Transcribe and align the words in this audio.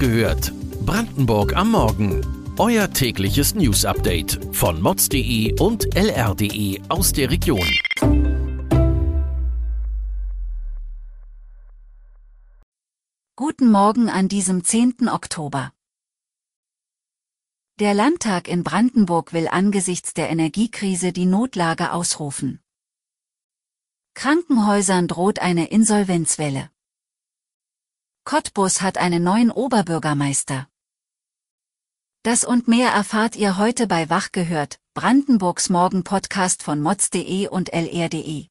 gehört. 0.00 0.52
Brandenburg 0.86 1.54
am 1.54 1.72
Morgen. 1.72 2.24
Euer 2.58 2.90
tägliches 2.90 3.54
News-Update 3.54 4.40
von 4.52 4.80
mods.de 4.80 5.60
und 5.60 5.94
lr.de 5.94 6.80
aus 6.88 7.12
der 7.12 7.30
Region. 7.30 7.68
Guten 13.36 13.70
Morgen 13.70 14.08
an 14.08 14.28
diesem 14.28 14.64
10. 14.64 15.08
Oktober. 15.10 15.72
Der 17.78 17.92
Landtag 17.92 18.48
in 18.48 18.64
Brandenburg 18.64 19.34
will 19.34 19.48
angesichts 19.48 20.14
der 20.14 20.30
Energiekrise 20.30 21.12
die 21.12 21.26
Notlage 21.26 21.92
ausrufen. 21.92 22.60
Krankenhäusern 24.14 25.08
droht 25.08 25.40
eine 25.40 25.68
Insolvenzwelle. 25.68 26.70
Cottbus 28.30 28.80
hat 28.80 28.96
einen 28.96 29.24
neuen 29.24 29.50
Oberbürgermeister. 29.50 30.68
Das 32.22 32.44
und 32.44 32.68
mehr 32.68 32.90
erfahrt 32.90 33.34
ihr 33.34 33.58
heute 33.58 33.88
bei 33.88 34.08
Wach 34.08 34.30
gehört, 34.30 34.78
Brandenburgs 34.94 35.68
Morgen-Podcast 35.68 36.62
von 36.62 36.80
mods.de 36.80 37.48
und 37.48 37.72
lr.de. 37.72 38.46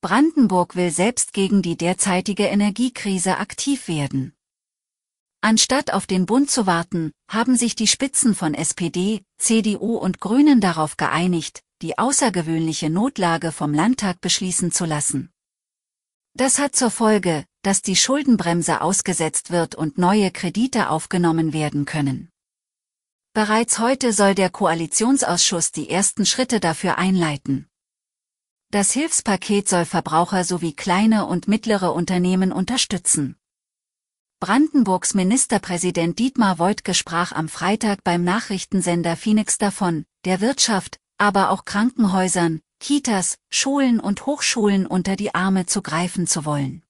Brandenburg 0.00 0.74
will 0.74 0.90
selbst 0.90 1.34
gegen 1.34 1.60
die 1.60 1.76
derzeitige 1.76 2.44
Energiekrise 2.44 3.36
aktiv 3.36 3.88
werden. 3.88 4.32
Anstatt 5.42 5.92
auf 5.92 6.06
den 6.06 6.24
Bund 6.24 6.50
zu 6.50 6.66
warten, 6.66 7.12
haben 7.30 7.58
sich 7.58 7.76
die 7.76 7.88
Spitzen 7.88 8.34
von 8.34 8.54
SPD, 8.54 9.22
CDU 9.36 9.98
und 9.98 10.18
Grünen 10.18 10.62
darauf 10.62 10.96
geeinigt, 10.96 11.62
die 11.82 11.98
außergewöhnliche 11.98 12.88
Notlage 12.88 13.52
vom 13.52 13.74
Landtag 13.74 14.22
beschließen 14.22 14.72
zu 14.72 14.86
lassen. 14.86 15.30
Das 16.32 16.58
hat 16.58 16.74
zur 16.74 16.90
Folge, 16.90 17.44
dass 17.68 17.82
die 17.82 17.96
Schuldenbremse 17.96 18.80
ausgesetzt 18.80 19.50
wird 19.50 19.74
und 19.74 19.98
neue 19.98 20.30
Kredite 20.30 20.88
aufgenommen 20.88 21.52
werden 21.52 21.84
können. 21.84 22.30
Bereits 23.34 23.78
heute 23.78 24.14
soll 24.14 24.34
der 24.34 24.48
Koalitionsausschuss 24.48 25.70
die 25.70 25.90
ersten 25.90 26.24
Schritte 26.24 26.60
dafür 26.60 26.96
einleiten. 26.96 27.68
Das 28.70 28.92
Hilfspaket 28.92 29.68
soll 29.68 29.84
Verbraucher 29.84 30.44
sowie 30.44 30.72
kleine 30.72 31.26
und 31.26 31.46
mittlere 31.46 31.92
Unternehmen 31.92 32.52
unterstützen. 32.52 33.36
Brandenburgs 34.40 35.12
Ministerpräsident 35.12 36.18
Dietmar 36.18 36.58
Woidke 36.58 36.94
sprach 36.94 37.32
am 37.32 37.50
Freitag 37.50 38.02
beim 38.02 38.24
Nachrichtensender 38.24 39.14
Phoenix 39.14 39.58
davon, 39.58 40.06
der 40.24 40.40
Wirtschaft, 40.40 40.96
aber 41.18 41.50
auch 41.50 41.66
Krankenhäusern, 41.66 42.62
Kitas, 42.80 43.36
Schulen 43.50 44.00
und 44.00 44.24
Hochschulen 44.24 44.86
unter 44.86 45.16
die 45.16 45.34
Arme 45.34 45.66
zu 45.66 45.82
greifen 45.82 46.26
zu 46.26 46.46
wollen. 46.46 46.82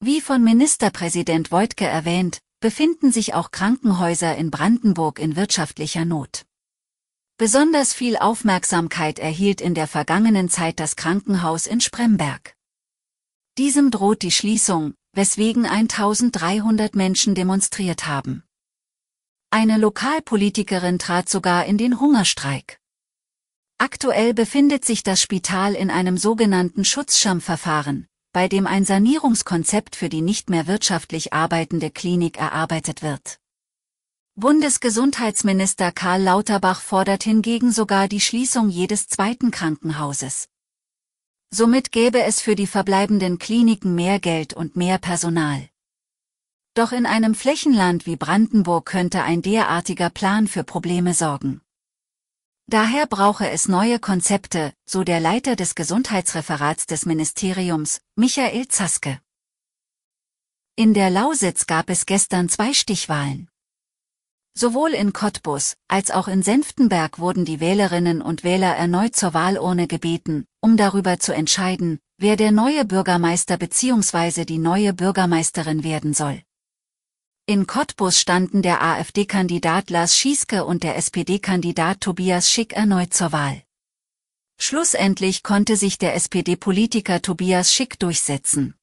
Wie 0.00 0.20
von 0.20 0.44
Ministerpräsident 0.44 1.50
Woidke 1.50 1.84
erwähnt, 1.84 2.38
befinden 2.60 3.10
sich 3.10 3.34
auch 3.34 3.50
Krankenhäuser 3.50 4.36
in 4.36 4.52
Brandenburg 4.52 5.18
in 5.18 5.34
wirtschaftlicher 5.34 6.04
Not. 6.04 6.46
Besonders 7.36 7.94
viel 7.94 8.16
Aufmerksamkeit 8.16 9.18
erhielt 9.18 9.60
in 9.60 9.74
der 9.74 9.88
vergangenen 9.88 10.48
Zeit 10.48 10.78
das 10.78 10.94
Krankenhaus 10.94 11.66
in 11.66 11.80
Spremberg. 11.80 12.54
Diesem 13.58 13.90
droht 13.90 14.22
die 14.22 14.30
Schließung, 14.30 14.94
weswegen 15.14 15.66
1300 15.66 16.94
Menschen 16.94 17.34
demonstriert 17.34 18.06
haben. 18.06 18.44
Eine 19.50 19.78
Lokalpolitikerin 19.78 21.00
trat 21.00 21.28
sogar 21.28 21.66
in 21.66 21.76
den 21.76 21.98
Hungerstreik. 21.98 22.78
Aktuell 23.78 24.32
befindet 24.32 24.84
sich 24.84 25.02
das 25.02 25.20
Spital 25.20 25.74
in 25.74 25.90
einem 25.90 26.18
sogenannten 26.18 26.84
Schutzschirmverfahren, 26.84 28.06
bei 28.38 28.46
dem 28.46 28.68
ein 28.68 28.84
Sanierungskonzept 28.84 29.96
für 29.96 30.08
die 30.08 30.20
nicht 30.20 30.48
mehr 30.48 30.68
wirtschaftlich 30.68 31.32
arbeitende 31.32 31.90
Klinik 31.90 32.38
erarbeitet 32.38 33.02
wird. 33.02 33.40
Bundesgesundheitsminister 34.36 35.90
Karl 35.90 36.22
Lauterbach 36.22 36.80
fordert 36.80 37.24
hingegen 37.24 37.72
sogar 37.72 38.06
die 38.06 38.20
Schließung 38.20 38.68
jedes 38.68 39.08
zweiten 39.08 39.50
Krankenhauses. 39.50 40.46
Somit 41.50 41.90
gäbe 41.90 42.22
es 42.22 42.40
für 42.40 42.54
die 42.54 42.68
verbleibenden 42.68 43.40
Kliniken 43.40 43.96
mehr 43.96 44.20
Geld 44.20 44.54
und 44.54 44.76
mehr 44.76 44.98
Personal. 44.98 45.68
Doch 46.74 46.92
in 46.92 47.06
einem 47.06 47.34
Flächenland 47.34 48.06
wie 48.06 48.14
Brandenburg 48.14 48.86
könnte 48.86 49.24
ein 49.24 49.42
derartiger 49.42 50.10
Plan 50.10 50.46
für 50.46 50.62
Probleme 50.62 51.12
sorgen. 51.12 51.60
Daher 52.70 53.06
brauche 53.06 53.48
es 53.48 53.66
neue 53.66 53.98
Konzepte, 53.98 54.74
so 54.84 55.02
der 55.02 55.20
Leiter 55.20 55.56
des 55.56 55.74
Gesundheitsreferats 55.74 56.84
des 56.84 57.06
Ministeriums, 57.06 58.02
Michael 58.14 58.68
Zaske. 58.68 59.22
In 60.76 60.92
der 60.92 61.08
Lausitz 61.08 61.66
gab 61.66 61.88
es 61.88 62.04
gestern 62.04 62.50
zwei 62.50 62.74
Stichwahlen. 62.74 63.48
Sowohl 64.52 64.90
in 64.90 65.14
Cottbus 65.14 65.76
als 65.88 66.10
auch 66.10 66.28
in 66.28 66.42
Senftenberg 66.42 67.18
wurden 67.18 67.46
die 67.46 67.60
Wählerinnen 67.60 68.20
und 68.20 68.44
Wähler 68.44 68.76
erneut 68.76 69.16
zur 69.16 69.32
Wahlurne 69.32 69.86
gebeten, 69.86 70.44
um 70.60 70.76
darüber 70.76 71.18
zu 71.18 71.32
entscheiden, 71.32 72.00
wer 72.18 72.36
der 72.36 72.52
neue 72.52 72.84
Bürgermeister 72.84 73.56
bzw. 73.56 74.44
die 74.44 74.58
neue 74.58 74.92
Bürgermeisterin 74.92 75.84
werden 75.84 76.12
soll. 76.12 76.42
In 77.50 77.66
Cottbus 77.66 78.20
standen 78.20 78.60
der 78.60 78.82
AfD-Kandidat 78.82 79.88
Lars 79.88 80.14
Schieske 80.14 80.66
und 80.66 80.82
der 80.82 80.96
SPD-Kandidat 80.96 82.02
Tobias 82.02 82.50
Schick 82.50 82.74
erneut 82.74 83.14
zur 83.14 83.32
Wahl. 83.32 83.62
Schlussendlich 84.60 85.42
konnte 85.42 85.76
sich 85.76 85.96
der 85.96 86.14
SPD-Politiker 86.14 87.22
Tobias 87.22 87.72
Schick 87.72 87.98
durchsetzen. 87.98 88.74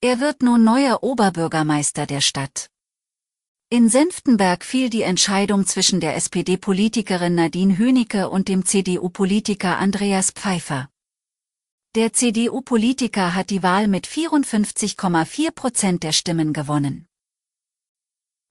Er 0.00 0.18
wird 0.18 0.42
nun 0.42 0.64
neuer 0.64 1.02
Oberbürgermeister 1.02 2.06
der 2.06 2.22
Stadt. 2.22 2.70
In 3.68 3.90
Senftenberg 3.90 4.64
fiel 4.64 4.88
die 4.88 5.02
Entscheidung 5.02 5.66
zwischen 5.66 6.00
der 6.00 6.16
SPD-Politikerin 6.16 7.34
Nadine 7.34 7.76
Hönicke 7.76 8.30
und 8.30 8.48
dem 8.48 8.64
CDU-Politiker 8.64 9.76
Andreas 9.76 10.30
Pfeiffer. 10.30 10.88
Der 11.94 12.14
CDU-Politiker 12.14 13.34
hat 13.34 13.50
die 13.50 13.62
Wahl 13.62 13.88
mit 13.88 14.06
54,4 14.06 15.50
Prozent 15.50 16.02
der 16.02 16.12
Stimmen 16.12 16.54
gewonnen. 16.54 17.04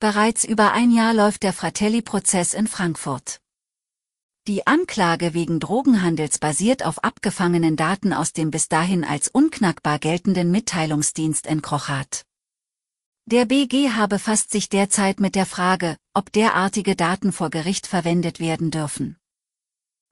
Bereits 0.00 0.44
über 0.44 0.70
ein 0.74 0.92
Jahr 0.92 1.12
läuft 1.12 1.42
der 1.42 1.52
Fratelli-Prozess 1.52 2.54
in 2.54 2.68
Frankfurt. 2.68 3.40
Die 4.46 4.64
Anklage 4.64 5.34
wegen 5.34 5.58
Drogenhandels 5.58 6.38
basiert 6.38 6.86
auf 6.86 7.02
abgefangenen 7.02 7.74
Daten 7.74 8.12
aus 8.12 8.32
dem 8.32 8.52
bis 8.52 8.68
dahin 8.68 9.02
als 9.02 9.26
unknackbar 9.26 9.98
geltenden 9.98 10.52
Mitteilungsdienst 10.52 11.48
Encrochat. 11.48 12.22
Der 13.26 13.44
BGH 13.44 14.06
befasst 14.06 14.52
sich 14.52 14.68
derzeit 14.68 15.18
mit 15.18 15.34
der 15.34 15.46
Frage, 15.46 15.96
ob 16.14 16.30
derartige 16.32 16.94
Daten 16.94 17.32
vor 17.32 17.50
Gericht 17.50 17.88
verwendet 17.88 18.38
werden 18.38 18.70
dürfen. 18.70 19.16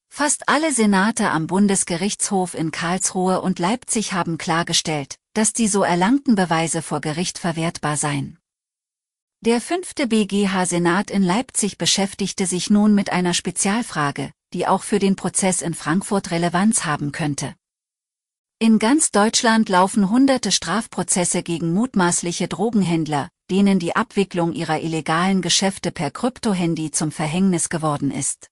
Fast 0.08 0.48
alle 0.48 0.72
Senate 0.72 1.30
am 1.30 1.46
Bundesgerichtshof 1.46 2.54
in 2.54 2.72
Karlsruhe 2.72 3.40
und 3.40 3.60
Leipzig 3.60 4.12
haben 4.12 4.36
klargestellt, 4.36 5.14
dass 5.32 5.52
die 5.52 5.68
so 5.68 5.84
erlangten 5.84 6.34
Beweise 6.34 6.82
vor 6.82 7.00
Gericht 7.00 7.38
verwertbar 7.38 7.96
seien. 7.96 8.40
Der 9.46 9.60
fünfte 9.60 10.08
BGH-Senat 10.08 11.08
in 11.08 11.22
Leipzig 11.22 11.78
beschäftigte 11.78 12.46
sich 12.46 12.68
nun 12.68 12.96
mit 12.96 13.12
einer 13.12 13.32
Spezialfrage, 13.32 14.32
die 14.52 14.66
auch 14.66 14.82
für 14.82 14.98
den 14.98 15.14
Prozess 15.14 15.62
in 15.62 15.72
Frankfurt 15.72 16.32
Relevanz 16.32 16.84
haben 16.84 17.12
könnte. 17.12 17.54
In 18.58 18.80
ganz 18.80 19.12
Deutschland 19.12 19.68
laufen 19.68 20.10
hunderte 20.10 20.50
Strafprozesse 20.50 21.44
gegen 21.44 21.72
mutmaßliche 21.72 22.48
Drogenhändler, 22.48 23.28
denen 23.48 23.78
die 23.78 23.94
Abwicklung 23.94 24.52
ihrer 24.52 24.80
illegalen 24.80 25.42
Geschäfte 25.42 25.92
per 25.92 26.10
Kryptohandy 26.10 26.90
zum 26.90 27.12
Verhängnis 27.12 27.68
geworden 27.68 28.10
ist. 28.10 28.48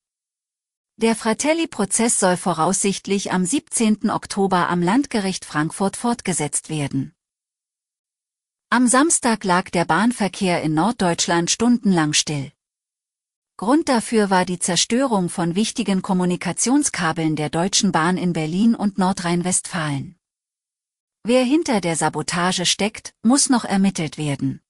Der 0.95 1.17
Fratelli-Prozess 1.17 2.21
soll 2.21 2.37
voraussichtlich 2.37 3.33
am 3.33 3.45
17. 3.45 4.11
Oktober 4.11 4.69
am 4.69 4.81
Landgericht 4.81 5.45
Frankfurt 5.45 5.97
fortgesetzt 5.97 6.69
werden. 6.69 7.15
Am 8.77 8.89
Samstag 8.89 9.45
lag 9.45 9.71
der 9.71 9.85
Bahnverkehr 9.85 10.61
in 10.63 10.75
Norddeutschland 10.75 11.49
stundenlang 11.49 12.13
still. 12.13 12.51
Grund 13.57 13.89
dafür 13.89 14.31
war 14.31 14.45
die 14.45 14.59
Zerstörung 14.59 15.29
von 15.29 15.55
wichtigen 15.55 16.03
Kommunikationskabeln 16.03 17.37
der 17.37 17.51
Deutschen 17.51 17.93
Bahn 17.93 18.17
in 18.17 18.33
Berlin 18.33 18.75
und 18.75 18.99
Nordrhein-Westfalen. 18.99 20.17
Wer 21.23 21.45
hinter 21.45 21.81
der 21.81 21.95
Sabotage 21.95 22.67
steckt, 22.67 23.15
muss 23.23 23.49
noch 23.49 23.65
ermittelt 23.65 24.19
werden. 24.19 24.61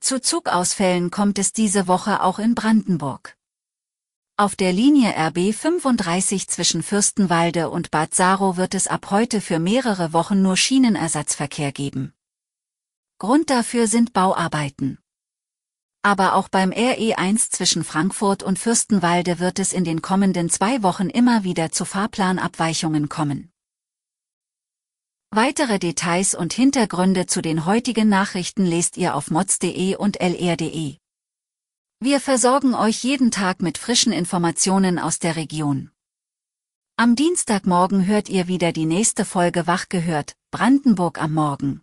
Zu 0.00 0.20
Zugausfällen 0.20 1.10
kommt 1.10 1.38
es 1.38 1.54
diese 1.54 1.88
Woche 1.88 2.22
auch 2.22 2.38
in 2.38 2.54
Brandenburg. 2.54 3.38
Auf 4.36 4.54
der 4.54 4.74
Linie 4.74 5.14
RB 5.16 5.54
35 5.54 6.46
zwischen 6.46 6.82
Fürstenwalde 6.82 7.70
und 7.70 7.90
Bad 7.90 8.14
Saro 8.14 8.58
wird 8.58 8.74
es 8.74 8.86
ab 8.86 9.10
heute 9.10 9.40
für 9.40 9.58
mehrere 9.58 10.12
Wochen 10.12 10.42
nur 10.42 10.58
Schienenersatzverkehr 10.58 11.72
geben. 11.72 12.12
Grund 13.20 13.50
dafür 13.50 13.88
sind 13.88 14.12
Bauarbeiten. 14.12 14.98
Aber 16.02 16.34
auch 16.34 16.48
beim 16.48 16.70
RE1 16.70 17.50
zwischen 17.50 17.82
Frankfurt 17.82 18.44
und 18.44 18.60
Fürstenwalde 18.60 19.40
wird 19.40 19.58
es 19.58 19.72
in 19.72 19.82
den 19.82 20.02
kommenden 20.02 20.50
zwei 20.50 20.84
Wochen 20.84 21.10
immer 21.10 21.42
wieder 21.42 21.72
zu 21.72 21.84
Fahrplanabweichungen 21.84 23.08
kommen. 23.08 23.50
Weitere 25.30 25.80
Details 25.80 26.36
und 26.36 26.52
Hintergründe 26.52 27.26
zu 27.26 27.42
den 27.42 27.66
heutigen 27.66 28.08
Nachrichten 28.08 28.64
lest 28.64 28.96
ihr 28.96 29.16
auf 29.16 29.32
mods.de 29.32 29.96
und 29.96 30.20
lr.de. 30.20 30.96
Wir 31.98 32.20
versorgen 32.20 32.74
euch 32.74 33.02
jeden 33.02 33.32
Tag 33.32 33.60
mit 33.60 33.78
frischen 33.78 34.12
Informationen 34.12 35.00
aus 35.00 35.18
der 35.18 35.34
Region. 35.34 35.90
Am 36.96 37.16
Dienstagmorgen 37.16 38.06
hört 38.06 38.28
ihr 38.28 38.46
wieder 38.46 38.72
die 38.72 38.86
nächste 38.86 39.24
Folge 39.24 39.66
Wach 39.66 39.88
gehört, 39.88 40.36
Brandenburg 40.52 41.20
am 41.20 41.34
Morgen. 41.34 41.82